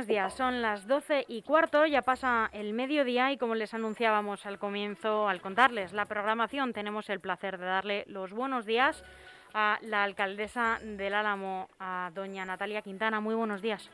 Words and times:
buenos 0.00 0.08
días. 0.08 0.32
Son 0.32 0.62
las 0.62 0.86
12 0.86 1.26
y 1.28 1.42
cuarto, 1.42 1.84
ya 1.84 2.00
pasa 2.00 2.48
el 2.54 2.72
mediodía 2.72 3.32
y 3.32 3.36
como 3.36 3.54
les 3.54 3.74
anunciábamos 3.74 4.46
al 4.46 4.58
comienzo, 4.58 5.28
al 5.28 5.42
contarles 5.42 5.92
la 5.92 6.06
programación, 6.06 6.72
tenemos 6.72 7.10
el 7.10 7.20
placer 7.20 7.58
de 7.58 7.66
darle 7.66 8.04
los 8.06 8.32
buenos 8.32 8.64
días 8.64 9.04
a 9.52 9.78
la 9.82 10.02
alcaldesa 10.04 10.78
del 10.82 11.12
Álamo, 11.12 11.68
a 11.78 12.10
doña 12.14 12.46
Natalia 12.46 12.80
Quintana. 12.80 13.20
Muy 13.20 13.34
buenos 13.34 13.60
días. 13.60 13.90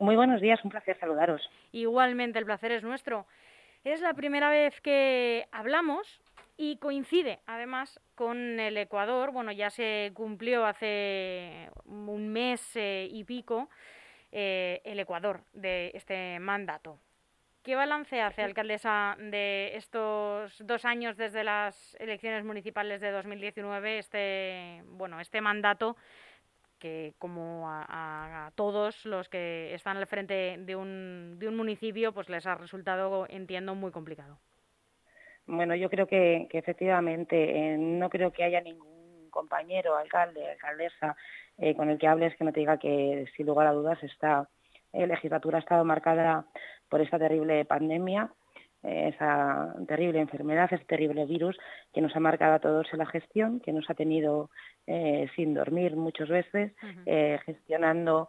Muy 0.00 0.16
buenos 0.16 0.40
días, 0.40 0.58
un 0.64 0.72
placer 0.72 0.98
saludaros. 0.98 1.48
Igualmente, 1.70 2.40
el 2.40 2.44
placer 2.44 2.72
es 2.72 2.82
nuestro. 2.82 3.24
Es 3.84 4.00
la 4.00 4.14
primera 4.14 4.50
vez 4.50 4.80
que 4.80 5.46
hablamos 5.52 6.20
y 6.56 6.78
coincide 6.78 7.38
además 7.46 8.00
con 8.16 8.58
el 8.58 8.76
Ecuador. 8.78 9.30
Bueno, 9.30 9.52
ya 9.52 9.70
se 9.70 10.10
cumplió 10.12 10.66
hace 10.66 11.70
un 11.84 12.30
mes 12.32 12.74
eh, 12.74 13.06
y 13.08 13.22
pico 13.22 13.68
eh, 14.36 14.80
el 14.84 14.98
Ecuador 14.98 15.42
de 15.52 15.92
este 15.94 16.40
mandato. 16.40 16.98
¿Qué 17.62 17.76
balance 17.76 18.20
hace, 18.20 18.42
alcaldesa, 18.42 19.16
de 19.18 19.76
estos 19.76 20.54
dos 20.66 20.84
años 20.84 21.16
desde 21.16 21.44
las 21.44 21.96
elecciones 22.00 22.44
municipales 22.44 23.00
de 23.00 23.12
2019, 23.12 23.98
este, 23.98 24.82
bueno, 24.86 25.20
este 25.20 25.40
mandato 25.40 25.96
que 26.80 27.14
como 27.18 27.66
a, 27.70 28.50
todos 28.56 29.06
los 29.06 29.28
que 29.28 29.72
están 29.72 29.96
al 29.96 30.06
frente 30.06 30.56
de 30.58 30.76
un, 30.76 31.38
de 31.38 31.48
un 31.48 31.56
municipio, 31.56 32.12
pues 32.12 32.28
les 32.28 32.44
ha 32.44 32.56
resultado, 32.56 33.26
entiendo, 33.30 33.74
muy 33.74 33.92
complicado? 33.92 34.38
Bueno, 35.46 35.74
yo 35.76 35.88
creo 35.88 36.06
que, 36.06 36.48
efectivamente 36.50 37.56
eh, 37.56 37.78
no 37.78 38.10
creo 38.10 38.32
que 38.32 38.44
haya 38.44 38.60
ningún 38.60 38.93
compañero, 39.34 39.96
alcalde, 39.96 40.50
alcaldesa, 40.50 41.16
eh, 41.58 41.74
con 41.74 41.90
el 41.90 41.98
que 41.98 42.06
hables 42.06 42.34
que 42.36 42.44
no 42.44 42.52
te 42.52 42.60
diga 42.60 42.78
que 42.78 43.26
sin 43.36 43.46
lugar 43.46 43.66
a 43.66 43.72
dudas 43.72 44.02
esta 44.02 44.48
eh, 44.92 45.06
legislatura 45.06 45.58
ha 45.58 45.60
estado 45.60 45.84
marcada 45.84 46.46
por 46.88 47.00
esta 47.00 47.18
terrible 47.18 47.64
pandemia, 47.64 48.30
esa 48.82 49.74
terrible 49.88 50.20
enfermedad, 50.20 50.68
ese 50.70 50.84
terrible 50.84 51.24
virus 51.24 51.56
que 51.94 52.02
nos 52.02 52.14
ha 52.14 52.20
marcado 52.20 52.54
a 52.54 52.58
todos 52.58 52.86
en 52.92 52.98
la 52.98 53.06
gestión, 53.06 53.60
que 53.60 53.72
nos 53.72 53.88
ha 53.88 53.94
tenido 53.94 54.50
sin 55.34 55.54
dormir 55.54 55.96
muchas 55.96 56.28
veces, 56.28 56.74
gestionando 57.46 58.28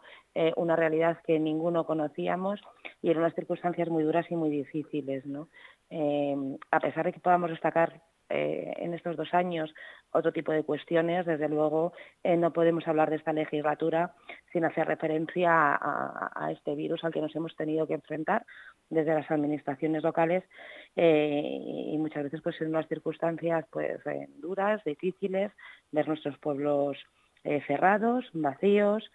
una 0.56 0.78
realidad 0.78 1.18
que 1.28 1.40
ninguno 1.40 1.86
conocíamos 1.86 2.62
y 3.02 3.12
en 3.12 3.18
unas 3.18 3.36
circunstancias 3.36 3.90
muy 3.90 4.06
duras 4.06 4.28
y 4.30 4.38
muy 4.38 4.50
difíciles. 4.50 5.26
¿no? 5.26 5.50
Eh, 5.90 6.36
a 6.72 6.80
pesar 6.80 7.06
de 7.06 7.14
que 7.14 7.20
podamos 7.20 7.52
destacar 7.52 8.02
eh, 8.30 8.74
en 8.78 8.94
estos 8.94 9.16
dos 9.18 9.34
años 9.34 9.74
otro 10.12 10.32
tipo 10.32 10.52
de 10.52 10.64
cuestiones, 10.64 11.26
desde 11.26 11.50
luego 11.50 11.94
eh, 12.24 12.38
no 12.38 12.54
podemos 12.54 12.88
hablar 12.88 13.10
de 13.10 13.18
esta 13.18 13.34
legislatura 13.34 14.14
sin 14.52 14.66
hacer 14.66 14.88
referencia 14.88 15.52
a, 15.52 16.52
este 16.52 16.76
virus 16.76 17.04
al 17.04 17.12
que 17.12 17.22
nos 17.22 17.36
hemos 17.36 17.56
tenido 17.56 17.86
que 17.86 17.96
enfrentar 17.96 18.46
desde 18.90 19.14
las 19.14 19.30
administraciones 19.30 20.04
locales 20.04 20.44
y 20.96 21.98
muchas 21.98 22.24
veces 22.24 22.42
pues 22.42 22.60
en 22.62 22.70
unas 22.70 22.88
circunstancias 22.88 23.66
pues 23.70 24.00
duras, 24.38 24.82
difíciles, 24.86 25.52
ver 25.92 26.08
nuestros 26.08 26.38
pueblos 26.38 26.98
cerrados, 27.68 28.30
vacíos, 28.34 29.12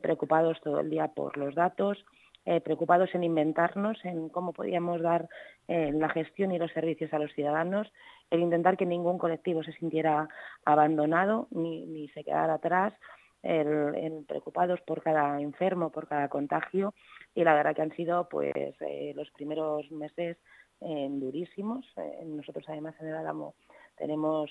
preocupados 0.00 0.60
todo 0.62 0.80
el 0.80 0.88
día 0.88 1.08
por 1.08 1.36
los 1.36 1.54
datos, 1.54 2.04
eh, 2.46 2.60
preocupados 2.62 3.14
en 3.14 3.22
inventarnos, 3.22 4.02
en 4.02 4.30
cómo 4.30 4.54
podíamos 4.54 5.02
dar 5.02 5.28
eh, 5.68 5.92
la 5.92 6.08
gestión 6.08 6.52
y 6.52 6.58
los 6.58 6.72
servicios 6.72 7.12
a 7.12 7.18
los 7.18 7.30
ciudadanos, 7.34 7.92
el 8.30 8.40
intentar 8.40 8.76
que 8.76 8.86
ningún 8.86 9.18
colectivo 9.18 9.62
se 9.62 9.72
sintiera 9.72 10.28
abandonado 10.64 11.48
ni, 11.50 12.08
se 12.14 12.24
quedara 12.24 12.54
atrás, 12.54 12.94
el, 13.42 14.24
preocupados 14.28 14.80
por 14.82 15.02
cada 15.02 15.40
enfermo, 15.40 15.90
por 15.90 16.06
cada 16.06 16.28
contagio 16.28 16.94
y 17.34 17.42
la 17.42 17.54
verdad 17.54 17.74
que 17.74 17.82
han 17.82 17.96
sido 17.96 18.28
pues 18.28 18.52
eh, 18.54 19.12
los 19.14 19.30
primeros 19.30 19.90
meses 19.90 20.36
durísimos. 20.80 21.84
nosotros 22.24 22.64
además 22.68 22.94
en 23.00 23.08
el 23.08 23.16
Álamo 23.16 23.54
tenemos 23.96 24.50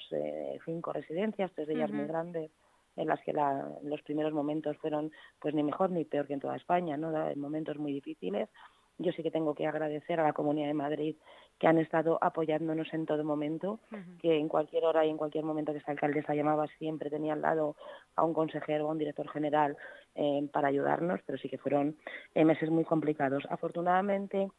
cinco 0.63 0.93
residencias, 0.93 1.51
tres 1.55 1.67
de 1.67 1.73
ellas 1.73 1.91
muy 1.91 2.05
grandes 2.05 2.51
en 2.99 3.07
las 3.07 3.19
que 3.21 3.33
los 3.33 4.01
primeros 4.03 4.33
momentos 4.33 4.77
fueron 4.77 5.11
pues 5.39 5.55
ni 5.55 5.63
mejor 5.63 5.89
ni 5.89 6.03
peor 6.05 6.27
que 6.27 6.33
en 6.33 6.39
toda 6.39 6.57
España, 6.57 6.97
¿no? 6.97 7.11
momentos 7.35 7.77
muy 7.77 7.93
difíciles. 7.93 8.49
Yo 8.97 9.13
sí 9.13 9.23
que 9.23 9.31
tengo 9.31 9.55
que 9.55 9.65
agradecer 9.65 10.19
a 10.19 10.23
la 10.23 10.33
Comunidad 10.33 10.67
de 10.67 10.73
Madrid 10.73 11.15
que 11.59 11.67
han 11.67 11.77
estado 11.77 12.17
apoyándonos 12.21 12.93
en 12.93 13.05
todo 13.05 13.23
momento, 13.23 13.79
que 14.21 14.37
en 14.37 14.47
cualquier 14.47 14.85
hora 14.85 15.05
y 15.05 15.09
en 15.09 15.17
cualquier 15.17 15.43
momento 15.43 15.73
que 15.73 15.79
esta 15.79 15.91
alcaldesa 15.91 16.33
llamaba 16.33 16.67
siempre 16.79 17.09
tenía 17.09 17.33
al 17.33 17.41
lado 17.41 17.75
a 18.15 18.23
un 18.23 18.33
consejero 18.33 18.85
o 18.85 18.89
a 18.89 18.91
un 18.93 18.97
director 18.97 19.27
general 19.29 19.77
eh, 20.15 20.47
para 20.53 20.69
ayudarnos, 20.69 21.19
pero 21.25 21.37
sí 21.37 21.49
que 21.49 21.57
fueron 21.57 21.97
eh, 22.33 22.45
meses 22.45 22.69
muy 22.69 22.85
complicados. 22.85 23.43
Afortunadamente, 23.49 24.49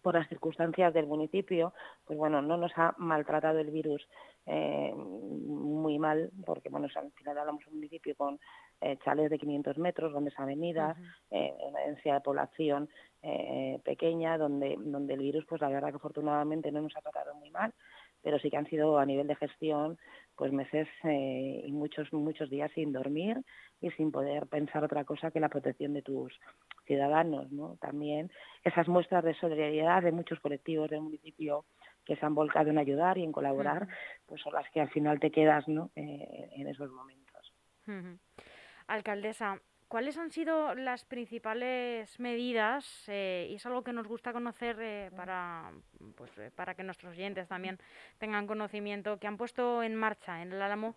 por 0.00 0.14
las 0.14 0.28
circunstancias 0.28 0.94
del 0.94 1.06
municipio, 1.06 1.74
pues 2.06 2.18
bueno, 2.18 2.40
no 2.40 2.56
nos 2.56 2.72
ha 2.76 2.94
maltratado 2.96 3.58
el 3.58 3.70
virus 3.70 4.08
eh, 4.46 4.92
muy 4.94 5.98
mal, 5.98 6.30
porque 6.46 6.70
bueno, 6.70 6.88
al 6.94 7.12
final 7.12 7.38
hablamos 7.38 7.64
de 7.64 7.70
un 7.70 7.76
municipio 7.76 8.16
con 8.16 8.40
eh, 8.80 8.98
chales 9.04 9.30
de 9.30 9.38
500 9.38 9.78
metros, 9.78 10.12
grandes 10.12 10.38
avenidas, 10.38 10.96
eh, 11.30 11.52
una 11.68 11.80
densidad 11.80 12.14
de 12.14 12.20
población 12.20 12.88
eh, 13.22 13.78
pequeña, 13.84 14.38
donde, 14.38 14.76
donde 14.78 15.14
el 15.14 15.20
virus, 15.20 15.44
pues 15.46 15.60
la 15.60 15.68
verdad 15.68 15.90
que 15.90 15.96
afortunadamente 15.96 16.72
no 16.72 16.80
nos 16.80 16.96
ha 16.96 17.02
tratado 17.02 17.34
muy 17.34 17.50
mal, 17.50 17.72
pero 18.22 18.38
sí 18.38 18.50
que 18.50 18.56
han 18.56 18.66
sido 18.66 18.98
a 18.98 19.06
nivel 19.06 19.26
de 19.26 19.36
gestión 19.36 19.98
pues 20.36 20.52
meses 20.52 20.88
eh, 21.04 21.62
y 21.66 21.72
muchos 21.72 22.12
muchos 22.12 22.48
días 22.48 22.70
sin 22.74 22.92
dormir 22.92 23.42
y 23.80 23.90
sin 23.92 24.10
poder 24.10 24.46
pensar 24.46 24.84
otra 24.84 25.04
cosa 25.04 25.30
que 25.30 25.40
la 25.40 25.48
protección 25.48 25.92
de 25.92 26.02
tus 26.02 26.32
ciudadanos 26.86 27.50
no 27.52 27.76
también 27.80 28.30
esas 28.64 28.88
muestras 28.88 29.24
de 29.24 29.34
solidaridad 29.34 30.02
de 30.02 30.12
muchos 30.12 30.40
colectivos 30.40 30.88
del 30.90 31.02
municipio 31.02 31.64
que 32.04 32.16
se 32.16 32.24
han 32.24 32.34
volcado 32.34 32.70
en 32.70 32.78
ayudar 32.78 33.18
y 33.18 33.24
en 33.24 33.32
colaborar 33.32 33.86
pues 34.26 34.40
son 34.40 34.54
las 34.54 34.68
que 34.70 34.80
al 34.80 34.90
final 34.90 35.20
te 35.20 35.30
quedas 35.30 35.68
no 35.68 35.90
eh, 35.94 36.50
en 36.56 36.68
esos 36.68 36.90
momentos 36.90 37.52
alcaldesa 38.92 39.60
¿Cuáles 39.90 40.16
han 40.18 40.30
sido 40.30 40.72
las 40.76 41.04
principales 41.04 42.20
medidas? 42.20 43.08
Eh, 43.08 43.48
y 43.50 43.56
es 43.56 43.66
algo 43.66 43.82
que 43.82 43.92
nos 43.92 44.06
gusta 44.06 44.32
conocer 44.32 44.76
eh, 44.80 45.10
para, 45.16 45.72
pues, 46.14 46.30
eh, 46.38 46.52
para 46.54 46.76
que 46.76 46.84
nuestros 46.84 47.10
oyentes 47.10 47.48
también 47.48 47.76
tengan 48.18 48.46
conocimiento, 48.46 49.18
que 49.18 49.26
han 49.26 49.36
puesto 49.36 49.82
en 49.82 49.96
marcha 49.96 50.42
en 50.42 50.52
el 50.52 50.62
Álamo 50.62 50.94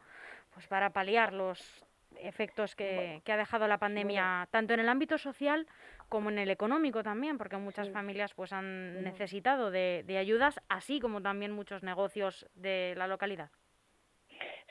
pues, 0.53 0.67
para 0.67 0.91
paliar 0.91 1.33
los 1.33 1.83
efectos 2.17 2.75
que, 2.75 3.23
ha 3.25 3.35
dejado 3.35 3.67
la 3.67 3.79
pandemia, 3.79 4.47
tanto 4.51 4.75
en 4.75 4.81
el 4.81 4.89
ámbito 4.89 5.17
social 5.17 5.65
como 6.07 6.29
en 6.29 6.37
el 6.37 6.51
económico 6.51 7.01
también, 7.01 7.39
porque 7.39 7.57
muchas 7.57 7.89
familias 7.89 8.35
pues, 8.35 8.53
han 8.53 9.03
necesitado 9.03 9.71
de, 9.71 10.03
de 10.05 10.19
ayudas, 10.19 10.59
así 10.69 10.99
como 10.99 11.19
también 11.19 11.51
muchos 11.51 11.81
negocios 11.81 12.45
de 12.53 12.93
la 12.95 13.07
localidad. 13.07 13.49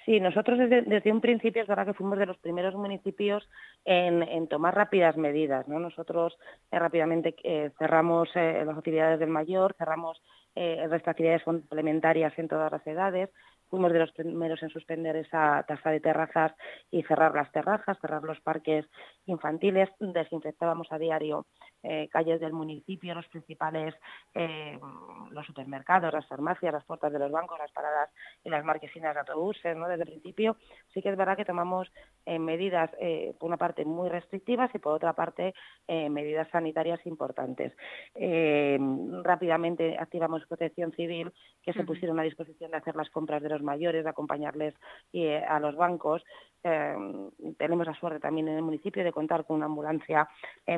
Sí, 0.05 0.19
nosotros 0.19 0.59
desde, 0.59 1.13
un 1.13 1.21
principio 1.21 1.63
es 1.63 1.69
verdad 1.69 1.87
que 1.87 1.95
fuimos 1.95 2.19
de 2.19 2.27
los 2.27 2.37
primeros 2.39 2.75
municipios 2.75 3.49
en, 3.85 4.49
tomar 4.49 4.75
rápidas 4.75 5.17
medidas. 5.17 5.69
¿no? 5.69 5.79
Nosotros 5.79 6.37
eh, 6.73 6.79
rápidamente 6.79 7.37
eh, 7.45 7.71
cerramos 7.79 8.29
eh, 8.35 8.65
las 8.67 8.77
actividades 8.77 9.21
del 9.21 9.31
mayor, 9.31 9.75
cerramos 9.79 10.21
las 10.55 11.09
actividades 11.09 11.45
complementarias 11.45 12.39
en 12.39 12.47
todas 12.47 12.71
las 12.71 12.87
edades, 12.87 13.31
fuimos 13.71 13.91
de 13.91 14.01
los 14.01 14.12
primeros 14.12 14.62
en 14.62 14.69
suspender 14.69 15.17
esa 15.17 15.65
tasa 15.67 15.91
de 15.91 15.99
terrazas 15.99 16.53
y 16.91 17.03
cerrar 17.05 17.35
las 17.35 17.51
terrazas, 17.53 17.99
cerrar 18.03 18.23
los 18.23 18.39
parques 18.43 18.85
infantiles, 19.25 19.89
desinfectábamos 19.99 20.89
a 20.91 20.99
diario 20.99 21.47
eh, 21.84 22.09
calles 22.12 22.41
del 22.41 22.53
municipio, 22.53 23.12
los 23.12 23.26
principales, 23.26 23.93
eh, 24.34 24.78
los 25.32 25.44
supermercados, 25.47 26.12
las 26.12 26.26
farmacias, 26.28 26.72
las 26.72 26.84
puertas 26.84 27.12
de 27.12 27.19
los 27.19 27.32
bancos, 27.32 27.59
las 27.59 27.72
paradas 27.72 28.09
y 28.44 28.50
las 28.50 28.65
marquesinas 28.65 29.15
de 29.15 29.20
autobuses, 29.20 29.76
¿no? 29.76 29.88
Desde 29.88 30.04
el 30.04 30.10
principio 30.10 30.56
sí 30.94 31.03
que 31.03 31.09
es 31.09 31.16
verdad 31.16 31.37
que 31.37 31.44
tomamos 31.44 31.90
eh, 32.25 32.38
medidas, 32.38 32.90
por 33.38 33.49
una 33.49 33.56
parte, 33.56 33.84
muy 33.84 34.08
restrictivas 34.08 34.73
y 34.75 34.79
por 34.79 34.94
otra 34.94 35.12
parte, 35.12 35.55
medidas 35.88 36.49
sanitarias 36.50 37.05
importantes. 37.06 37.73
rápidamente 39.25 39.96
activamos 39.99 40.46
protección 40.46 40.93
civil, 40.93 41.32
que 41.62 41.73
se 41.73 41.85
pusieron 41.85 42.20
a 42.20 42.23
disposición 42.23 42.70
de 42.70 42.76
hacer 42.76 42.94
las 42.94 43.11
compras 43.11 43.43
de 43.43 43.49
los 43.49 43.62
mayores, 43.62 44.05
de 44.05 44.11
acompañarles 44.11 44.75
a 45.49 45.58
los 45.58 45.75
bancos. 45.76 46.23
tenemos 47.58 47.87
la 47.87 47.94
suerte 47.94 48.20
también 48.20 48.49
en 48.49 48.56
el 48.56 48.62
municipio 48.62 49.02
de 49.02 49.12
contar 49.12 49.44
con 49.44 49.56
una 49.56 49.67
ambulancia 49.67 50.28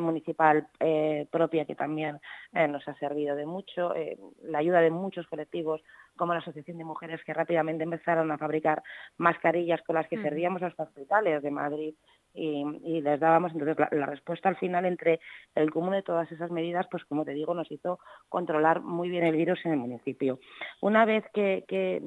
municipal 0.01 0.69
eh, 0.95 1.27
propia 1.31 1.65
que 1.65 1.75
también 1.75 2.21
eh, 2.53 2.69
nos 2.69 2.87
ha 2.87 2.95
servido 2.95 3.35
de 3.35 3.47
mucho, 3.47 3.95
eh, 3.97 4.17
la 4.43 4.59
ayuda 4.59 4.81
de 4.81 4.91
muchos 4.91 5.27
colectivos 5.27 5.83
como 6.17 6.33
la 6.33 6.39
Asociación 6.39 6.79
de 6.79 6.85
Mujeres 6.85 7.21
que 7.25 7.35
rápidamente 7.35 7.83
empezaron 7.83 8.31
a 8.31 8.39
fabricar 8.39 8.83
mascarillas 9.17 9.83
con 9.83 9.97
las 9.97 10.07
que 10.07 10.23
servíamos 10.23 10.63
a 10.63 10.69
los 10.69 10.79
hospitales 10.79 11.43
de 11.43 11.51
Madrid 11.51 11.95
y, 12.33 13.01
les 13.01 13.21
dábamos. 13.21 13.53
Entonces, 13.53 13.77
la, 13.93 14.07
respuesta 14.07 14.49
al 14.49 14.57
final 14.57 14.85
entre 14.85 15.21
el 15.55 15.71
común 15.71 15.93
de 15.93 16.03
todas 16.03 16.31
esas 16.33 16.51
medidas, 16.51 16.87
pues 16.91 17.05
como 17.05 17.25
te 17.25 17.33
digo, 17.33 17.55
nos 17.55 17.71
hizo 17.71 17.99
controlar 18.29 18.81
muy 18.83 19.09
bien 19.09 19.25
el 19.25 19.37
virus 19.37 19.65
en 19.65 19.73
el 19.73 19.79
municipio. 19.79 20.41
Una 20.81 21.05
vez 21.05 21.25
que, 21.33 21.65
te 21.69 22.01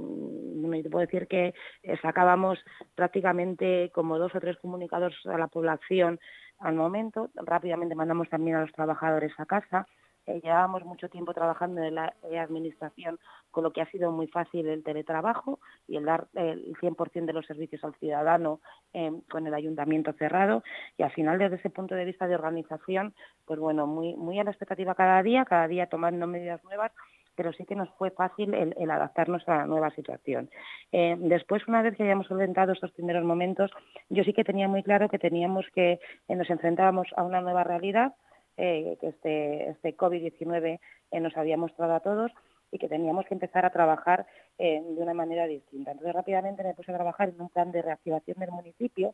puedo 0.90 1.06
decir 1.06 1.28
que 1.28 1.54
sacábamos 2.02 2.60
prácticamente 2.96 3.90
como 3.94 4.18
dos 4.18 4.36
o 4.36 4.40
tres 4.40 4.58
comunicados 4.58 5.14
a 5.26 5.38
la 5.38 5.48
población 5.48 6.20
al 6.60 6.76
momento. 6.76 7.30
Rápidamente 7.36 7.96
mandamos 7.96 8.30
también 8.30 8.58
a 8.58 8.62
los 8.62 8.72
trabajadores 8.72 9.34
a 9.38 9.46
casa. 9.46 9.88
Eh, 10.26 10.42
llevábamos 10.44 10.84
mucho 10.84 11.08
tiempo 11.08 11.34
trabajando 11.34 11.82
en 11.82 11.96
la 11.96 12.14
administración, 12.38 13.18
con 13.50 13.64
lo 13.64 13.72
que 13.72 13.82
ha 13.82 13.90
sido 13.90 14.12
muy 14.12 14.28
fácil 14.28 14.68
el 14.68 14.84
teletrabajo 14.84 15.60
y 15.88 15.96
el 15.96 16.04
dar 16.04 16.28
el 16.34 16.76
100% 16.82 17.26
de 17.26 17.34
los 17.34 17.46
servicios 17.46 17.82
al 17.86 17.96
ciudadano 17.96 18.60
em, 18.92 19.22
con 19.22 19.48
el 19.48 19.54
ayuntamiento 19.54 20.12
cerrado. 20.14 20.64
Y 20.98 21.04
al 21.04 21.12
final, 21.12 21.40
desde 21.40 21.56
ese 21.56 21.70
punto 21.70 21.96
de 21.96 22.04
vista 22.04 22.28
de 22.28 22.36
organización, 22.36 23.16
pues 23.46 23.58
bueno, 23.58 23.88
muy, 23.88 24.16
muy 24.18 24.38
a 24.38 24.44
la 24.44 24.52
expectativa 24.52 24.96
cada 24.96 25.24
día, 25.24 25.46
cada 25.46 25.68
día 25.70 25.88
tomando 25.88 26.28
medidas 26.28 26.62
nuevas 26.66 26.92
pero 27.38 27.54
sí 27.54 27.66
que 27.66 27.76
nos 27.76 27.90
fue 27.92 28.10
fácil 28.10 28.54
el, 28.56 28.92
adaptarnos 28.92 29.48
a 29.48 29.58
la 29.58 29.66
nueva 29.68 29.92
situación. 29.92 30.50
Eh, 30.92 31.16
después, 31.20 31.66
una 31.68 31.84
vez 31.84 31.96
que 31.96 32.04
hayamos 32.04 32.26
solventado 32.26 32.74
estos 32.74 32.92
primeros 32.92 33.24
momentos, 33.24 33.72
yo 34.10 34.24
sí 34.24 34.34
que 34.34 34.44
tenía 34.44 34.68
muy 34.68 34.82
claro 34.82 35.08
que 35.08 35.20
teníamos 35.20 35.66
que 35.74 36.00
eh, 36.28 36.36
nos 36.36 36.50
enfrentábamos 36.50 37.08
a 37.16 37.24
una 37.24 37.40
nueva 37.40 37.64
realidad, 37.64 38.16
eh, 38.58 38.98
que 39.00 39.10
este, 39.10 39.70
este 39.70 39.96
COVID-19 39.96 40.80
nos 41.22 41.38
había 41.38 41.58
mostrado 41.58 41.94
a 41.94 42.00
todos 42.00 42.32
y 42.72 42.80
que 42.80 42.90
teníamos 42.90 43.28
que 43.28 43.36
empezar 43.36 43.66
a 43.66 43.70
trabajar 43.70 44.26
de 44.58 44.98
una 44.98 45.14
manera 45.14 45.46
distinta. 45.46 45.92
Entonces, 45.92 46.16
rápidamente 46.16 46.64
me 46.64 46.74
puse 46.74 46.92
a 46.92 46.96
trabajar 46.96 47.30
en 47.30 47.40
un 47.40 47.50
plan 47.50 47.72
de 47.72 47.84
reactivación 47.84 48.38
del 48.40 48.52
municipio 48.52 49.14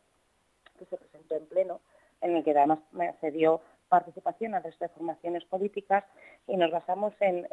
que 0.78 0.86
se 0.86 0.96
presentó 0.96 1.36
en 1.36 1.46
pleno, 1.46 1.80
en 2.22 2.36
el 2.36 2.42
que 2.42 2.50
además 2.52 2.78
se 3.20 3.30
dio 3.30 3.60
participación 3.94 4.56
a 4.56 4.60
las 4.60 4.74
formaciones 4.92 5.44
políticas 5.44 6.02
y 6.48 6.56
nos 6.56 6.72
basamos 6.72 7.14
en, 7.20 7.46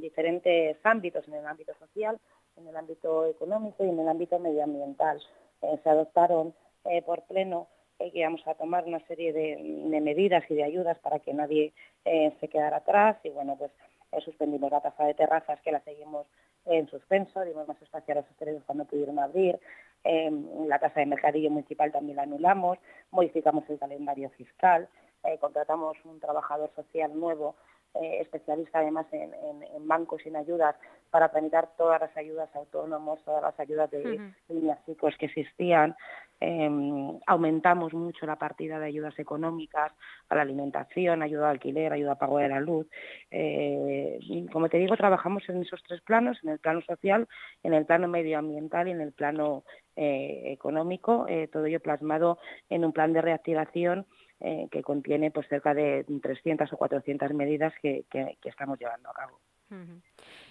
diferentes 0.00 0.76
ámbitos, 0.84 1.26
en 1.26 1.34
el 1.34 1.46
ámbito 1.46 1.72
social, 1.80 2.16
en 2.56 2.68
el 2.68 2.76
ámbito 2.76 3.26
económico 3.26 3.84
y 3.84 3.88
en 3.88 3.98
el 3.98 4.08
ámbito 4.08 4.38
medioambial. 4.38 5.20
Eh, 5.62 5.80
se 5.82 5.90
adoptaron 5.90 6.54
eh, 6.84 7.02
por 7.02 7.22
pleno 7.22 7.66
eh, 7.98 8.12
que 8.12 8.20
íbamos 8.20 8.46
a 8.46 8.54
tomar 8.54 8.84
una 8.84 9.00
serie 9.08 9.32
de, 9.32 10.00
medidas 10.00 10.44
y 10.48 10.54
de 10.54 10.62
ayudas 10.62 10.96
para 11.00 11.18
que 11.18 11.34
nadie 11.34 11.72
se 12.04 12.48
quedara 12.48 12.78
atrás 12.78 13.16
y 13.24 13.30
bueno, 13.30 13.56
pues 13.58 13.72
suspendimos 14.24 14.70
la 14.70 14.80
tasa 14.80 15.04
de 15.04 15.14
terrazas 15.14 15.60
que 15.60 15.72
la 15.72 15.80
seguimos 15.80 16.26
en 16.66 16.88
suspenso, 16.88 17.40
dimos 17.44 17.66
más 17.66 17.82
espacio 17.82 18.12
a 18.12 18.18
los 18.18 18.30
hosteleros 18.30 18.62
cuando 18.64 18.84
pudieron 18.84 19.18
abrir, 19.18 19.58
la 20.02 20.78
tasa 20.78 21.00
de 21.00 21.06
mercadillo 21.06 21.50
municipal 21.50 21.92
también 21.92 22.16
la 22.16 22.22
anulamos, 22.22 22.78
modificamos 23.10 23.68
el 23.68 23.78
calendario 23.78 24.30
fiscal, 24.30 24.88
eh, 25.24 25.38
contratamos 25.38 25.96
un 26.04 26.18
trabajador 26.18 26.70
social 26.74 27.18
nuevo, 27.18 27.56
eh, 27.94 28.18
especialista 28.20 28.78
además 28.78 29.06
en, 29.12 29.30
bancos 29.86 30.24
y 30.24 30.28
en 30.28 30.36
ayudas, 30.36 30.76
para 31.10 31.28
tramitar 31.28 31.70
todas 31.76 32.00
las 32.00 32.16
ayudas 32.16 32.48
autónomos, 32.54 33.22
todas 33.24 33.42
las 33.42 33.58
ayudas 33.58 33.90
de 33.90 34.32
niñas 34.48 34.78
chicos 34.86 35.14
que 35.18 35.26
existían. 35.26 35.94
Em, 36.42 37.18
aumentamos 37.26 37.92
mucho 37.92 38.24
la 38.24 38.36
partida 38.36 38.78
de 38.78 38.86
ayudas 38.86 39.18
económicas 39.18 39.92
a 40.30 40.36
la 40.36 40.42
alimentación, 40.42 41.22
ayuda 41.22 41.46
al 41.46 41.56
alquiler, 41.56 41.92
ayuda 41.92 42.12
a 42.12 42.18
pago 42.18 42.38
de 42.38 42.48
la 42.48 42.60
luz. 42.60 42.86
Eh, 43.30 44.18
como 44.50 44.70
te 44.70 44.78
digo, 44.78 44.96
trabajamos 44.96 45.46
en 45.50 45.60
esos 45.60 45.82
tres 45.82 46.00
planos, 46.00 46.38
en 46.42 46.50
el 46.50 46.60
plano 46.60 46.80
social, 46.82 47.28
en 47.62 47.74
el 47.74 47.84
plano 47.84 48.08
medioambiental 48.08 48.88
y 48.88 48.92
en 48.92 49.02
el 49.02 49.12
plano 49.12 49.64
económico, 49.96 51.26
todo 51.52 51.66
ello 51.66 51.80
plasmado 51.80 52.38
en 52.70 52.86
un 52.86 52.92
plan 52.92 53.12
de 53.12 53.20
reactivación 53.20 54.06
eh, 54.40 54.68
que 54.70 54.82
contiene 54.82 55.30
pues 55.30 55.46
cerca 55.48 55.74
de 55.74 56.06
300 56.22 56.72
o 56.72 56.76
400 56.78 57.34
medidas 57.34 57.74
que, 57.82 58.06
estamos 58.42 58.78
llevando 58.78 59.10
a 59.10 59.12
cabo. 59.12 59.38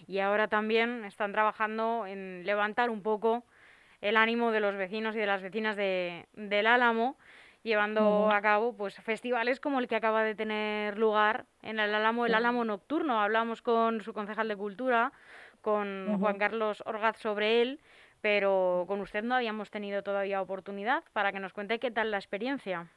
Y 0.07 0.19
ahora 0.19 0.47
también 0.47 1.03
están 1.05 1.31
trabajando 1.31 2.05
en 2.05 2.45
levantar 2.45 2.91
un 2.91 3.01
poco 3.01 3.43
el 4.01 4.15
ánimo 4.15 4.51
de 4.51 4.59
los 4.59 4.75
vecinos 4.75 5.15
y 5.15 5.19
de 5.19 5.25
las 5.25 5.41
vecinas 5.41 5.75
de, 5.75 6.27
del 6.33 6.67
Álamo, 6.67 7.17
llevando 7.63 8.31
a 8.31 8.39
cabo 8.41 8.73
pues 8.73 8.95
festivales 8.95 9.59
como 9.59 9.79
el 9.79 9.87
que 9.87 9.95
acaba 9.95 10.23
de 10.23 10.35
tener 10.35 10.97
lugar 10.99 11.45
en 11.63 11.79
el 11.79 11.93
Álamo, 11.93 12.27
el 12.27 12.35
Álamo 12.35 12.63
Nocturno. 12.63 13.19
Hablamos 13.19 13.63
con 13.63 14.01
su 14.01 14.13
concejal 14.13 14.47
de 14.47 14.55
Cultura, 14.55 15.11
con 15.61 16.19
Juan 16.19 16.37
Carlos 16.37 16.83
Orgaz 16.85 17.17
sobre 17.17 17.63
él, 17.63 17.79
pero 18.21 18.85
con 18.87 19.01
usted 19.01 19.23
no 19.23 19.33
habíamos 19.33 19.71
tenido 19.71 20.03
todavía 20.03 20.41
oportunidad 20.41 21.03
para 21.11 21.31
que 21.31 21.39
nos 21.39 21.53
cuente 21.53 21.79
qué 21.79 21.89
tal 21.91 22.11
la 22.11 22.17
experiencia. 22.17 22.87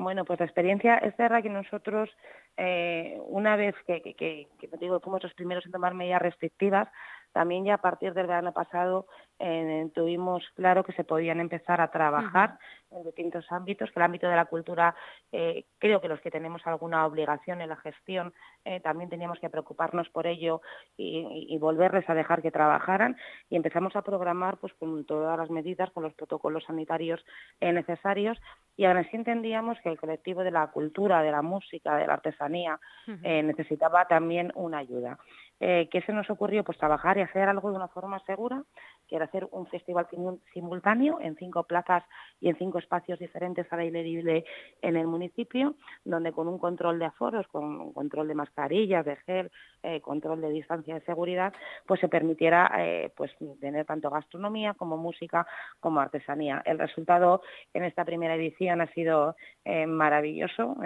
Bueno, 0.00 0.24
pues 0.24 0.40
la 0.40 0.46
experiencia 0.46 0.96
es 0.96 1.14
verdad 1.18 1.42
que 1.42 1.50
nosotros, 1.50 2.08
eh, 2.56 3.18
una 3.26 3.56
vez 3.56 3.74
que, 3.86 4.00
que, 4.00 4.48
digo, 4.80 4.98
fuimos 5.00 5.22
los 5.22 5.34
primeros 5.34 5.66
en 5.66 5.72
tomar 5.72 5.92
medidas 5.92 6.22
restrictivas, 6.22 6.88
también 7.32 7.64
ya 7.64 7.74
a 7.74 7.78
partir 7.78 8.14
del 8.14 8.26
verano 8.26 8.52
pasado 8.52 9.06
eh, 9.42 9.88
tuvimos 9.94 10.44
claro 10.54 10.84
que 10.84 10.92
se 10.92 11.02
podían 11.02 11.40
empezar 11.40 11.80
a 11.80 11.90
trabajar 11.90 12.58
en 12.90 13.04
distintos 13.04 13.50
ámbitos, 13.50 13.90
que 13.90 13.98
el 13.98 14.04
ámbito 14.04 14.28
de 14.28 14.36
la 14.36 14.44
cultura, 14.44 14.94
eh, 15.32 15.64
creo 15.78 16.02
que 16.02 16.08
los 16.08 16.20
que 16.20 16.30
tenemos 16.30 16.60
alguna 16.66 17.06
obligación 17.06 17.62
en 17.62 17.70
la 17.70 17.76
gestión, 17.76 18.34
eh, 18.66 18.80
también 18.80 19.08
teníamos 19.08 19.38
que 19.38 19.48
preocuparnos 19.48 20.10
por 20.10 20.26
ello 20.26 20.60
y, 20.98 21.56
volverles 21.58 22.08
a 22.08 22.14
dejar 22.14 22.40
que 22.40 22.50
trabajaran 22.50 23.16
y 23.50 23.56
empezamos 23.56 23.94
a 23.94 24.02
programar 24.02 24.56
pues 24.56 24.72
con 24.74 25.04
todas 25.04 25.38
las 25.38 25.50
medidas, 25.50 25.90
con 25.90 26.02
los 26.02 26.14
protocolos 26.14 26.64
sanitarios 26.64 27.22
necesarios 27.60 28.40
y 28.76 28.86
ahora 28.86 29.04
sí 29.04 29.10
entendíamos 29.16 29.78
que 29.82 29.90
el 29.90 29.98
colectivo 29.98 30.42
de 30.42 30.50
la 30.50 30.66
cultura, 30.68 31.22
de 31.22 31.30
la 31.30 31.42
música, 31.42 31.96
de 31.96 32.06
la 32.06 32.14
artesanía 32.14 32.80
necesitaba 33.22 34.06
también 34.06 34.52
una 34.54 34.78
ayuda. 34.78 35.18
¿Qué 35.58 36.02
se 36.06 36.14
nos 36.14 36.30
ocurrió? 36.30 36.64
Pues 36.64 36.78
trabajar 36.78 37.18
y 37.20 37.22
hacer 37.22 37.50
algo 37.50 37.70
de 37.70 37.76
una 37.76 37.88
forma 37.88 38.18
segura, 38.20 38.64
que 39.06 39.16
era 39.16 39.26
hacer 39.26 39.46
un 39.50 39.66
festival 39.66 40.06
simultáneo 40.54 41.18
en 41.20 41.36
cinco 41.36 41.64
plazas 41.64 42.02
y 42.40 42.48
en 42.48 42.56
cinco 42.56 42.78
espacios 42.78 43.18
diferentes 43.18 43.70
al 43.70 43.80
aire 43.80 44.02
libre 44.02 44.44
en 44.80 44.96
el 44.96 45.06
municipio, 45.06 45.74
donde 46.04 46.32
con 46.32 46.48
un 46.48 46.58
control 46.58 46.98
de 46.98 47.04
aforos, 47.04 47.46
con 47.48 47.92
control 47.92 48.28
de 48.28 48.34
mascarillas, 48.34 49.04
de 49.04 49.16
gel, 49.16 49.50
eh, 49.82 50.00
control 50.00 50.40
de 50.40 50.48
distancia 50.48 50.94
de 50.94 51.00
seguridad, 51.02 51.52
pues 51.86 52.00
se 52.00 52.08
permitiera 52.08 52.70
eh, 52.78 53.12
pues 53.14 53.30
tener 53.60 53.84
tanto 53.84 54.08
gastronomía 54.08 54.72
como 54.72 54.96
música 54.96 55.46
como 55.78 56.00
artesanía. 56.00 56.62
El 56.64 56.78
resultado 56.78 57.42
en 57.74 57.84
esta 57.84 58.06
primera 58.06 58.34
edición 58.36 58.80
ha 58.80 58.86
sido 58.94 59.36
eh, 59.64 59.86
maravilloso. 59.86 60.76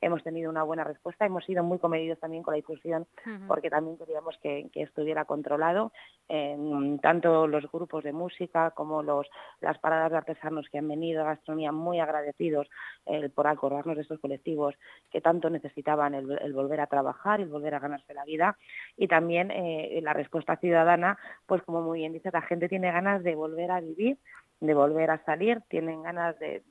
hemos 0.00 0.22
tenido 0.22 0.48
una 0.48 0.62
buena 0.62 0.84
respuesta, 0.84 1.26
hemos 1.26 1.44
sido 1.44 1.64
muy 1.64 1.78
comedidos 1.78 2.20
también 2.20 2.44
con 2.44 2.52
la 2.52 2.56
difusión, 2.56 3.06
porque 3.48 3.70
también 3.70 3.98
queríamos 3.98 4.36
que, 4.40 4.68
que 4.72 4.82
estuviera 4.82 5.24
controlado 5.56 5.92
tanto 7.00 7.46
los 7.46 7.70
grupos 7.70 8.02
de 8.02 8.12
música 8.12 8.72
como 8.72 9.00
los, 9.00 9.28
las 9.60 9.78
paradas 9.78 10.10
de 10.10 10.16
artesanos 10.16 10.66
que 10.68 10.78
han 10.78 10.88
venido 10.88 11.22
a 11.22 11.26
gastronomía 11.26 11.70
muy 11.70 12.00
agradecidos 12.00 12.66
eh, 13.06 13.28
por 13.28 13.46
acordarnos 13.46 13.94
de 13.94 14.02
estos 14.02 14.18
colectivos 14.18 14.74
que 15.12 15.20
tanto 15.20 15.50
necesitaban 15.50 16.14
el, 16.14 16.52
volver 16.52 16.80
a 16.80 16.88
trabajar 16.88 17.40
y 17.40 17.44
volver 17.44 17.76
a 17.76 17.78
ganarse 17.78 18.12
la 18.12 18.24
vida. 18.24 18.58
Y 18.96 19.06
también 19.06 19.52
eh, 19.52 20.00
la 20.02 20.14
respuesta 20.14 20.56
ciudadana 20.56 21.16
pues 21.46 21.62
como 21.62 21.80
muy 21.80 22.00
bien 22.00 22.12
dice 22.12 22.30
la 22.32 22.42
gente 22.42 22.68
tiene 22.68 22.90
ganas 22.90 23.22
de 23.22 23.36
volver 23.36 23.70
a 23.70 23.80
vivir 23.80 24.18
de 24.60 24.74
volver 24.74 25.10
a 25.10 25.24
salir, 25.24 25.62
tienen 25.68 26.02
ganas 26.02 26.38
de, 26.38 26.62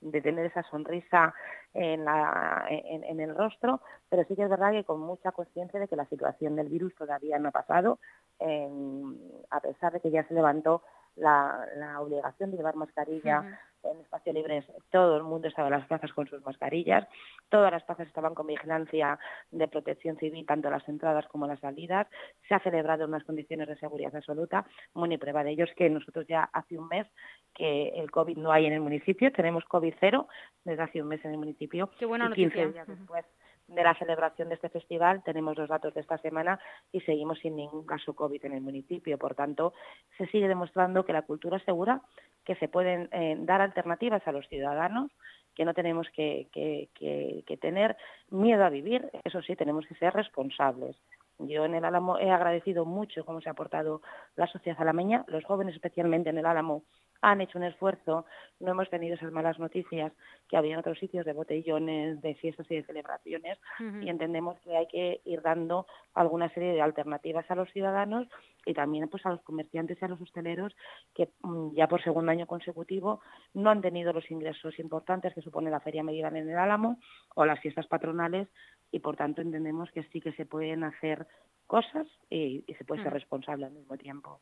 de, 0.00 0.20
tener 0.20 0.46
esa 0.46 0.62
sonrisa 0.64 1.34
en, 1.74 2.04
la, 2.04 2.66
en, 2.68 3.20
el 3.20 3.34
rostro, 3.36 3.80
pero 4.08 4.24
sí 4.24 4.34
que 4.34 4.42
es 4.42 4.50
verdad 4.50 4.72
que 4.72 4.84
con 4.84 5.00
mucha 5.00 5.30
conciencia 5.32 5.78
de 5.78 5.86
que 5.86 5.96
la 5.96 6.06
situación 6.06 6.56
del 6.56 6.68
virus 6.68 6.94
todavía 6.96 7.38
no 7.38 7.50
ha 7.50 7.52
pasado, 7.52 7.98
a 8.40 9.60
pesar 9.60 9.92
de 9.92 10.00
que 10.00 10.10
ya 10.10 10.26
se 10.26 10.34
levantó 10.34 10.82
la, 11.20 11.66
la 11.76 12.00
obligación 12.00 12.50
de 12.50 12.56
llevar 12.56 12.76
mascarilla 12.76 13.60
en 13.82 14.00
espacio 14.00 14.32
libre 14.32 14.64
todo 14.90 15.16
el 15.16 15.22
mundo 15.22 15.48
estaba 15.48 15.68
en 15.68 15.74
las 15.74 15.86
plazas 15.86 16.12
con 16.12 16.26
sus 16.26 16.44
mascarillas, 16.44 17.06
todas 17.48 17.72
las 17.72 17.82
plazas 17.84 18.06
estaban 18.06 18.34
con 18.34 18.46
vigilancia 18.46 19.18
de 19.50 19.68
protección 19.68 20.16
civil, 20.18 20.44
tanto 20.46 20.70
las 20.70 20.86
entradas 20.88 21.26
como 21.28 21.46
las 21.46 21.60
salidas, 21.60 22.06
se 22.46 22.54
ha 22.54 22.60
celebrado 22.60 23.04
en 23.04 23.10
unas 23.10 23.24
condiciones 23.24 23.68
de 23.68 23.76
seguridad 23.76 24.14
absoluta, 24.14 24.66
muy 24.94 25.16
prueba 25.18 25.44
de 25.44 25.52
ello 25.52 25.64
es 25.64 25.74
que 25.74 25.88
nosotros 25.88 26.26
ya 26.28 26.48
hace 26.52 26.78
un 26.78 26.88
mes 26.88 27.06
que 27.54 27.88
el 27.96 28.10
COVID 28.10 28.36
no 28.36 28.52
hay 28.52 28.66
en 28.66 28.74
el 28.74 28.80
municipio, 28.80 29.32
tenemos 29.32 29.64
COVID 29.64 29.94
cero 29.98 30.28
desde 30.64 30.82
hace 30.82 31.02
un 31.02 31.08
mes 31.08 31.24
en 31.24 31.32
el 31.32 31.38
municipio 31.38 31.90
Qué 31.98 32.06
buena 32.06 32.28
y 32.30 32.34
15 32.34 32.66
días 32.72 32.86
después 32.86 33.24
de 33.70 33.84
la 33.84 33.94
celebración 33.94 34.48
de 34.48 34.56
este 34.56 34.68
festival, 34.68 35.22
tenemos 35.22 35.56
los 35.56 35.68
datos 35.68 35.94
de 35.94 36.00
esta 36.00 36.18
semana 36.18 36.58
y 36.92 37.00
seguimos 37.00 37.38
sin 37.38 37.56
ningún 37.56 37.86
caso 37.86 38.14
COVID 38.14 38.44
en 38.44 38.54
el 38.54 38.60
municipio. 38.60 39.16
Por 39.16 39.34
tanto, 39.34 39.72
se 40.18 40.26
sigue 40.26 40.48
demostrando 40.48 41.04
que 41.04 41.12
la 41.12 41.22
cultura 41.22 41.56
es 41.56 41.64
segura, 41.64 42.02
que 42.44 42.56
se 42.56 42.68
pueden 42.68 43.08
eh, 43.12 43.36
dar 43.38 43.60
alternativas 43.60 44.26
a 44.26 44.32
los 44.32 44.48
ciudadanos, 44.48 45.10
que 45.54 45.64
no 45.64 45.74
tenemos 45.74 46.08
que, 46.10 46.48
que, 46.52 47.56
tener 47.60 47.96
miedo 48.30 48.64
a 48.64 48.70
vivir, 48.70 49.10
eso 49.24 49.42
sí, 49.42 49.56
tenemos 49.56 49.86
que 49.86 49.94
ser 49.96 50.14
responsables. 50.14 50.96
Yo 51.38 51.64
en 51.64 51.74
el 51.74 51.84
Álamo 51.84 52.18
he 52.18 52.30
agradecido 52.30 52.84
mucho 52.84 53.24
cómo 53.24 53.40
se 53.40 53.48
ha 53.48 53.52
aportado 53.52 54.02
la 54.36 54.46
sociedad 54.46 54.80
alameña, 54.80 55.24
los 55.26 55.44
jóvenes 55.44 55.74
especialmente 55.74 56.30
en 56.30 56.38
el 56.38 56.46
Álamo 56.46 56.82
han 57.22 57.40
hecho 57.40 57.58
un 57.58 57.64
esfuerzo, 57.64 58.24
no 58.60 58.70
hemos 58.72 58.88
tenido 58.90 59.14
esas 59.14 59.32
malas 59.32 59.58
noticias 59.58 60.12
que 60.48 60.56
había 60.56 60.74
en 60.74 60.80
otros 60.80 60.98
sitios 60.98 61.24
de 61.24 61.32
botellones, 61.32 62.20
de 62.22 62.34
fiestas 62.34 62.66
y 62.70 62.76
de 62.76 62.84
celebraciones 62.84 63.58
y 64.02 64.08
entendemos 64.08 64.58
que 64.60 64.76
hay 64.76 64.86
que 64.86 65.20
ir 65.24 65.42
dando 65.42 65.86
alguna 66.14 66.48
serie 66.50 66.72
de 66.72 66.82
alternativas 66.82 67.50
a 67.50 67.54
los 67.54 67.70
ciudadanos 67.72 68.28
y 68.64 68.74
también 68.74 69.08
pues 69.08 69.24
a 69.26 69.30
los 69.30 69.42
comerciantes 69.42 69.98
y 70.00 70.04
a 70.04 70.08
los 70.08 70.20
hosteleros 70.20 70.74
que 71.14 71.30
mm, 71.42 71.74
ya 71.74 71.88
por 71.88 72.02
segundo 72.02 72.30
año 72.30 72.46
consecutivo 72.46 73.20
no 73.54 73.70
han 73.70 73.80
tenido 73.80 74.12
los 74.12 74.30
ingresos 74.30 74.78
importantes 74.78 75.34
que 75.34 75.42
supone 75.42 75.70
la 75.70 75.80
feria 75.80 76.02
medieval 76.02 76.36
en 76.36 76.50
el 76.50 76.58
Álamo 76.58 76.98
o 77.34 77.44
las 77.44 77.60
fiestas 77.60 77.86
patronales 77.86 78.48
y 78.90 79.00
por 79.00 79.16
tanto 79.16 79.40
entendemos 79.42 79.90
que 79.92 80.04
sí 80.04 80.20
que 80.20 80.32
se 80.32 80.46
pueden 80.46 80.84
hacer 80.84 81.26
cosas 81.66 82.06
y, 82.28 82.64
se 82.76 82.84
puede 82.84 83.04
ser 83.04 83.12
responsable 83.12 83.66
al 83.66 83.72
mismo 83.72 83.96
tiempo. 83.96 84.40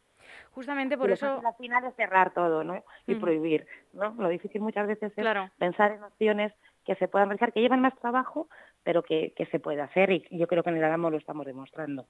Justamente 0.52 0.96
por 0.96 1.10
eso... 1.10 1.40
Al 1.44 1.54
final 1.54 1.84
es 1.84 1.94
cerrar 1.96 2.32
todo 2.32 2.64
¿no? 2.64 2.84
y 3.06 3.14
prohibir. 3.14 3.66
¿no? 3.92 4.14
Lo 4.18 4.28
difícil 4.28 4.60
muchas 4.60 4.86
veces 4.86 5.12
es 5.16 5.26
pensar 5.58 5.92
en 5.92 6.02
opciones 6.02 6.52
que 6.84 6.94
se 6.96 7.08
puedan 7.08 7.28
realizar, 7.28 7.52
que 7.52 7.60
llevan 7.60 7.80
más 7.80 7.96
trabajo, 7.98 8.48
pero 8.82 9.02
que, 9.02 9.32
que 9.36 9.46
se 9.46 9.60
puede 9.60 9.82
hacer 9.82 10.10
y 10.10 10.26
yo 10.30 10.46
creo 10.46 10.62
que 10.62 10.70
en 10.70 10.76
el 10.76 10.84
Álamo 10.84 11.10
lo 11.10 11.18
estamos 11.18 11.44
demostrando. 11.44 12.06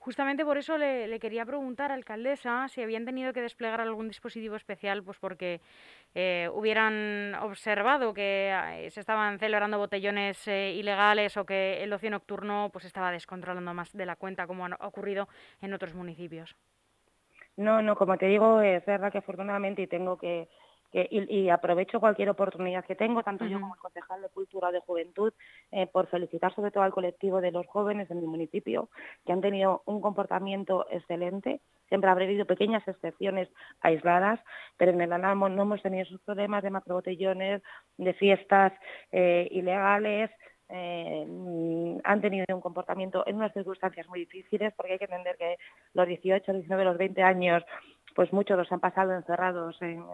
Justamente 0.00 0.46
por 0.46 0.56
eso 0.56 0.78
le, 0.78 1.20
quería 1.20 1.44
preguntar, 1.44 1.92
alcaldesa, 1.92 2.66
si 2.68 2.80
habían 2.80 3.04
tenido 3.04 3.34
que 3.34 3.42
desplegar 3.42 3.82
algún 3.82 4.08
dispositivo 4.08 4.56
especial, 4.56 5.02
pues 5.02 5.18
porque 5.18 5.60
eh, 6.14 6.48
hubieran 6.54 7.34
observado 7.34 8.14
que 8.14 8.50
eh, 8.50 8.90
se 8.90 9.00
estaban 9.00 9.38
celebrando 9.38 9.76
botellones 9.76 10.48
eh, 10.48 10.72
ilegales 10.72 11.36
o 11.36 11.44
que 11.44 11.82
el 11.82 11.92
ocio 11.92 12.08
nocturno 12.08 12.70
pues 12.72 12.86
estaba 12.86 13.12
descontrolando 13.12 13.74
más 13.74 13.92
de 13.92 14.06
la 14.06 14.16
cuenta, 14.16 14.46
como 14.46 14.64
ha 14.64 14.86
ocurrido 14.86 15.28
en 15.60 15.74
otros 15.74 15.94
municipios. 15.94 16.56
No, 17.60 17.82
no, 17.82 17.94
como 17.94 18.16
te 18.16 18.24
digo, 18.24 18.62
es 18.62 18.84
verdad 18.86 19.12
que 19.12 19.18
afortunadamente 19.18 19.82
y 19.82 19.86
tengo 19.86 20.16
que 20.16 20.48
y, 20.92 21.48
aprovecho 21.50 22.00
cualquier 22.00 22.30
oportunidad 22.30 22.84
que 22.84 22.96
tengo, 22.96 23.22
tanto 23.22 23.46
yo 23.46 23.60
como 23.60 23.74
el 23.74 23.80
concejal 23.80 24.22
de 24.22 24.28
Cultura 24.30 24.68
o 24.68 24.72
de 24.72 24.80
Juventud, 24.80 25.32
eh, 25.70 25.86
por 25.86 26.08
felicitar 26.08 26.54
sobre 26.54 26.70
todo 26.70 26.82
al 26.82 26.92
colectivo 26.92 27.40
de 27.40 27.52
los 27.52 27.66
jóvenes 27.66 28.08
de 28.08 28.14
mi 28.16 28.26
municipio, 28.26 28.88
que 29.24 29.32
han 29.32 29.40
tenido 29.40 29.82
un 29.84 30.00
comportamiento 30.00 30.86
excelente. 30.90 31.60
Siempre 31.88 32.10
habrá 32.10 32.24
habido 32.24 32.46
pequeñas 32.46 32.86
excepciones 32.88 33.48
aisladas, 33.82 34.40
pero 34.78 34.92
en 34.92 35.00
el 35.00 35.12
Alamo 35.12 35.48
no 35.48 35.62
hemos 35.62 35.82
tenido 35.82 36.04
esos 36.04 36.20
problemas 36.22 36.62
de 36.62 36.70
macrobotellones, 36.70 37.62
de 37.98 38.14
fiestas 38.14 38.72
eh, 39.12 39.48
ilegales, 39.50 40.30
eh, 40.72 41.98
han 42.04 42.20
tenido 42.20 42.44
un 42.54 42.60
comportamiento 42.60 43.24
en 43.26 43.36
unas 43.36 43.52
circunstancias 43.52 44.08
muy 44.08 44.20
difíciles, 44.20 44.72
porque 44.76 44.92
hay 44.92 44.98
que 44.98 45.04
entender 45.04 45.36
que 45.36 45.56
los 45.94 46.06
18, 46.06 46.52
19, 46.52 46.84
los 46.84 46.98
20 46.98 47.22
años 47.22 47.64
pues 48.14 48.32
muchos 48.32 48.56
los 48.56 48.70
han 48.72 48.80
pasado 48.80 49.14
encerrados 49.14 49.80
en, 49.80 50.04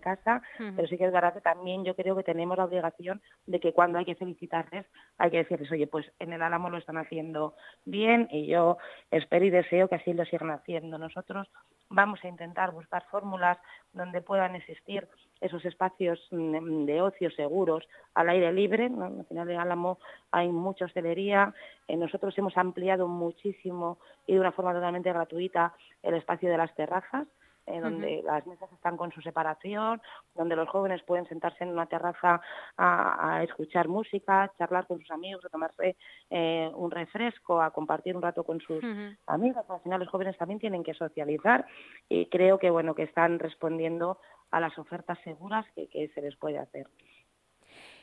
casa, 0.00 0.42
pero 0.56 0.88
sí 0.88 0.96
que 0.96 1.04
es 1.04 1.12
verdad 1.12 1.34
que 1.34 1.40
también 1.40 1.84
yo 1.84 1.94
creo 1.94 2.16
que 2.16 2.22
tenemos 2.22 2.56
la 2.56 2.64
obligación 2.64 3.20
de 3.46 3.60
que 3.60 3.72
cuando 3.72 3.98
hay 3.98 4.04
que 4.04 4.14
felicitarles, 4.14 4.86
hay 5.18 5.30
que 5.30 5.38
decirles, 5.38 5.70
oye, 5.70 5.86
pues 5.86 6.10
en 6.18 6.32
el 6.32 6.42
Álamo 6.42 6.70
lo 6.70 6.78
están 6.78 6.96
haciendo 6.96 7.54
bien 7.84 8.28
y 8.30 8.46
yo 8.46 8.78
espero 9.10 9.44
y 9.44 9.50
deseo 9.50 9.88
que 9.88 9.96
así 9.96 10.12
lo 10.12 10.24
sigan 10.24 10.50
haciendo. 10.50 10.98
Nosotros 10.98 11.48
vamos 11.88 12.24
a 12.24 12.28
intentar 12.28 12.72
buscar 12.72 13.04
fórmulas 13.10 13.58
donde 13.92 14.22
puedan 14.22 14.56
existir 14.56 15.08
esos 15.42 15.64
espacios 15.64 16.26
mm, 16.30 16.84
de 16.86 17.02
ocio 17.02 17.30
seguros 17.30 17.86
al 18.14 18.28
aire 18.30 18.52
libre. 18.52 18.88
¿no? 18.88 19.04
Al 19.04 19.26
final 19.26 19.46
de 19.46 19.56
Álamo 19.56 19.98
hay 20.30 20.48
mucha 20.48 20.86
hostelería. 20.86 21.52
Eh, 21.88 21.96
nosotros 21.96 22.36
hemos 22.38 22.56
ampliado 22.56 23.08
muchísimo 23.08 23.98
y 24.26 24.34
de 24.34 24.40
una 24.40 24.52
forma 24.52 24.72
totalmente 24.72 25.12
gratuita 25.12 25.74
el 26.02 26.14
espacio 26.14 26.50
de 26.50 26.56
las 26.56 26.74
terrazas. 26.74 27.26
Eh, 27.64 27.80
donde 27.80 28.22
las 28.24 28.44
mesas 28.44 28.72
están 28.72 28.96
con 28.96 29.12
su 29.12 29.20
separación, 29.20 30.02
donde 30.34 30.56
los 30.56 30.68
jóvenes 30.68 31.00
pueden 31.04 31.28
sentarse 31.28 31.62
en 31.62 31.70
una 31.70 31.86
terraza 31.86 32.40
a, 32.76 33.44
escuchar 33.44 33.86
música, 33.86 34.50
charlar 34.58 34.88
con 34.88 34.98
sus 34.98 35.12
amigos, 35.12 35.44
a 35.44 35.48
tomarse 35.48 35.96
eh, 36.28 36.68
un 36.74 36.90
refresco, 36.90 37.62
a 37.62 37.70
compartir 37.70 38.16
un 38.16 38.22
rato 38.22 38.42
con 38.42 38.60
sus 38.60 38.82
amigos. 39.28 39.64
Al 39.70 39.80
final 39.80 40.00
los 40.00 40.08
jóvenes 40.08 40.36
también 40.36 40.58
tienen 40.58 40.82
que 40.82 40.92
socializar 40.92 41.64
y 42.08 42.26
creo 42.26 42.58
que 42.58 42.68
bueno 42.68 42.96
que 42.96 43.04
están 43.04 43.38
respondiendo 43.38 44.18
a 44.52 44.60
las 44.60 44.78
ofertas 44.78 45.18
seguras 45.24 45.66
que, 45.74 46.10
se 46.14 46.22
les 46.22 46.36
puede 46.36 46.58
hacer. 46.58 46.86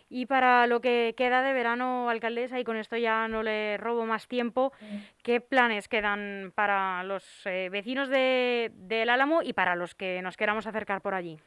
Y 0.09 0.25
para 0.25 0.65
lo 0.65 0.81
que 0.81 1.13
queda 1.15 1.43
de 1.43 1.53
verano, 1.53 2.09
alcaldesa, 2.09 2.59
y 2.59 2.63
con 2.63 2.75
esto 2.75 2.97
ya 2.97 3.27
no 3.27 3.43
le 3.43 3.77
robo 3.77 4.05
más 4.07 4.27
tiempo, 4.27 4.73
¿qué 5.21 5.39
planes 5.39 5.87
quedan 5.87 6.51
para 6.55 7.03
los 7.03 7.45
eh, 7.45 7.69
vecinos 7.71 8.09
de, 8.09 8.71
del 8.73 9.09
Álamo 9.09 9.43
y 9.43 9.53
para 9.53 9.75
los 9.75 9.93
que 9.93 10.21
nos 10.23 10.35
queramos 10.35 10.65
acercar 10.65 11.01
por 11.01 11.13
allí? 11.13 11.39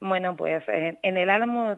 Bueno, 0.00 0.36
pues 0.36 0.62
eh, 0.68 0.98
en 1.02 1.16
el 1.16 1.30
Álamo, 1.30 1.74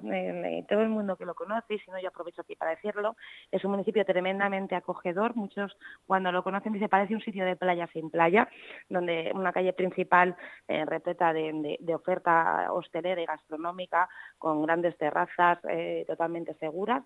todo 0.68 0.80
el 0.80 0.88
mundo 0.88 1.16
que 1.16 1.24
lo 1.24 1.36
conoce, 1.36 1.74
y 1.74 1.78
si 1.78 1.88
no 1.88 2.00
yo 2.00 2.08
aprovecho 2.08 2.42
aquí 2.42 2.56
para 2.56 2.72
decirlo, 2.72 3.16
es 3.52 3.64
un 3.64 3.70
municipio 3.70 4.04
tremendamente 4.04 4.74
acogedor. 4.74 5.36
Muchos 5.36 5.76
cuando 6.04 6.32
lo 6.32 6.42
conocen 6.42 6.72
dicen 6.72 6.88
parece 6.88 7.14
un 7.14 7.20
sitio 7.20 7.44
de 7.44 7.54
playa 7.54 7.86
sin 7.92 8.10
playa, 8.10 8.48
donde 8.88 9.30
una 9.34 9.52
calle 9.52 9.72
principal 9.72 10.36
eh, 10.66 10.84
repleta 10.84 11.32
de, 11.32 11.78
oferta 11.94 12.72
hostelera 12.72 13.22
y 13.22 13.26
gastronómica, 13.26 14.08
con 14.36 14.62
grandes 14.62 14.98
terrazas 14.98 15.60
eh, 15.68 16.04
totalmente 16.08 16.54
seguras, 16.54 17.04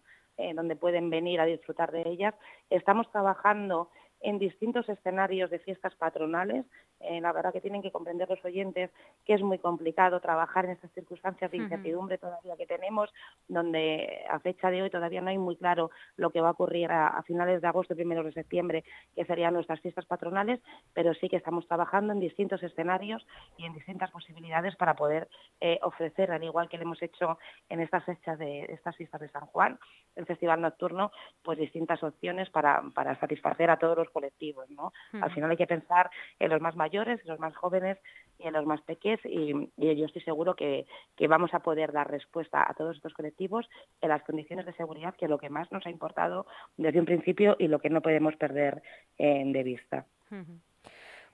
donde 0.54 0.76
pueden 0.76 1.10
venir 1.10 1.40
a 1.40 1.44
disfrutar 1.44 1.92
de 1.92 2.02
ellas. 2.08 2.34
Estamos 2.70 3.08
trabajando 3.12 3.90
en 4.22 4.38
distintos 4.38 4.88
escenarios 4.88 5.50
de 5.50 5.58
fiestas 5.58 5.94
patronales. 5.96 6.64
Eh, 7.00 7.20
la 7.20 7.32
verdad 7.32 7.52
que 7.52 7.60
tienen 7.60 7.82
que 7.82 7.90
comprender 7.90 8.30
los 8.30 8.44
oyentes 8.44 8.90
que 9.24 9.34
es 9.34 9.42
muy 9.42 9.58
complicado 9.58 10.20
trabajar 10.20 10.64
en 10.64 10.72
estas 10.72 10.92
circunstancias 10.92 11.50
de 11.50 11.56
incertidumbre 11.56 12.18
todavía 12.18 12.56
que 12.56 12.66
tenemos, 12.66 13.12
donde 13.48 14.24
a 14.30 14.38
fecha 14.38 14.70
de 14.70 14.82
hoy 14.82 14.90
todavía 14.90 15.20
no 15.20 15.30
hay 15.30 15.38
muy 15.38 15.56
claro 15.56 15.90
lo 16.16 16.30
que 16.30 16.40
va 16.40 16.48
a 16.48 16.52
ocurrir 16.52 16.92
a, 16.92 17.20
finales 17.24 17.60
de 17.60 17.68
agosto 17.68 17.94
y 17.94 17.96
primeros 17.96 18.24
de 18.24 18.32
septiembre, 18.32 18.84
que 19.16 19.24
serían 19.24 19.54
nuestras 19.54 19.80
fiestas 19.80 20.06
patronales, 20.06 20.60
pero 20.94 21.12
sí 21.14 21.28
que 21.28 21.36
estamos 21.36 21.66
trabajando 21.66 22.12
en 22.12 22.20
distintos 22.20 22.62
escenarios 22.62 23.26
y 23.56 23.64
en 23.64 23.74
distintas 23.74 24.10
posibilidades 24.10 24.76
para 24.76 24.94
poder 24.94 25.28
eh, 25.60 25.78
ofrecer, 25.82 26.30
al 26.30 26.44
igual 26.44 26.68
que 26.68 26.76
lo 26.76 26.84
hemos 26.84 27.02
hecho 27.02 27.38
en 27.68 27.80
estas 27.80 28.04
fechas 28.04 28.38
de 28.38 28.64
estas 28.64 28.96
fiestas 28.96 29.20
de 29.20 29.28
San 29.28 29.46
Juan, 29.46 29.78
el 30.14 30.26
Festival 30.26 30.60
Nocturno, 30.60 31.10
pues 31.42 31.58
distintas 31.58 32.02
opciones 32.02 32.48
para, 32.50 32.82
para 32.94 33.18
satisfacer 33.18 33.70
a 33.70 33.78
todos 33.78 33.96
los 33.96 34.11
colectivos, 34.12 34.70
¿no? 34.70 34.92
Al 35.20 35.32
final 35.32 35.50
hay 35.50 35.56
que 35.56 35.66
pensar 35.66 36.10
en 36.38 36.50
los 36.50 36.60
más 36.60 36.76
mayores, 36.76 37.20
en 37.22 37.28
los 37.28 37.40
más 37.40 37.54
jóvenes 37.56 37.98
y 38.38 38.46
en 38.46 38.52
los 38.52 38.64
más 38.64 38.80
pequeños 38.82 39.02
y, 39.24 39.52
yo 39.76 40.06
estoy 40.06 40.22
seguro 40.22 40.54
que, 40.54 40.86
vamos 41.28 41.54
a 41.54 41.60
poder 41.60 41.92
dar 41.92 42.10
respuesta 42.10 42.64
a 42.68 42.74
todos 42.74 42.96
estos 42.96 43.14
colectivos 43.14 43.68
en 44.00 44.10
las 44.10 44.22
condiciones 44.22 44.66
de 44.66 44.74
seguridad 44.74 45.14
que 45.16 45.24
es 45.24 45.30
lo 45.30 45.38
que 45.38 45.50
más 45.50 45.70
nos 45.72 45.86
ha 45.86 45.90
importado 45.90 46.46
desde 46.76 47.00
un 47.00 47.06
principio 47.06 47.56
y 47.58 47.68
lo 47.68 47.78
que 47.78 47.90
no 47.90 48.00
podemos 48.00 48.36
perder 48.36 48.82
de 49.18 49.62
vista. 49.62 50.06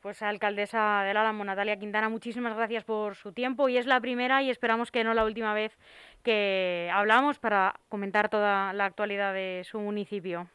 Pues 0.00 0.22
alcaldesa 0.22 1.02
del 1.02 1.16
Álamo, 1.16 1.44
Natalia 1.44 1.78
Quintana, 1.78 2.08
muchísimas 2.08 2.54
gracias 2.56 2.84
por 2.84 3.16
su 3.16 3.32
tiempo 3.32 3.68
y 3.68 3.78
es 3.78 3.86
la 3.86 4.00
primera 4.00 4.42
y 4.42 4.50
esperamos 4.50 4.92
que 4.92 5.02
no 5.02 5.12
la 5.12 5.24
última 5.24 5.54
vez 5.54 5.76
que 6.22 6.88
hablamos 6.92 7.40
para 7.40 7.80
comentar 7.88 8.28
toda 8.28 8.72
la 8.72 8.84
actualidad 8.84 9.34
de 9.34 9.62
su 9.64 9.80
municipio. 9.80 10.48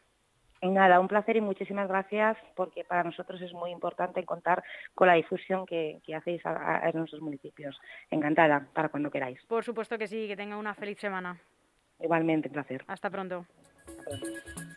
Nada, 0.72 1.00
un 1.00 1.08
placer 1.08 1.36
y 1.36 1.42
muchísimas 1.42 1.88
gracias 1.88 2.38
porque 2.56 2.84
para 2.84 3.04
nosotros 3.04 3.42
es 3.42 3.54
muy 3.54 3.72
importante 3.72 4.24
contar 4.24 4.64
con 4.96 5.08
la 5.08 5.16
difusión 5.16 5.66
que, 5.66 6.02
hacéis 6.16 6.42
en 6.46 6.98
nuestros 6.98 7.22
municipios. 7.22 7.80
Encantada, 8.10 8.68
para 8.74 8.90
cuando 8.90 9.12
queráis. 9.12 9.44
Por 9.46 9.64
supuesto 9.64 9.98
que 9.98 10.08
sí, 10.08 10.28
que 10.28 10.38
tenga 10.38 10.58
una 10.58 10.74
feliz 10.74 11.00
semana. 11.00 11.38
Igualmente, 12.00 12.48
un 12.48 12.54
placer. 12.54 12.84
Hasta 12.88 13.10
pronto. 13.10 13.46
Hasta 13.98 14.20
pronto. 14.20 14.73